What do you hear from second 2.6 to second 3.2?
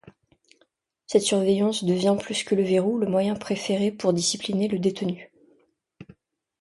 verrou, le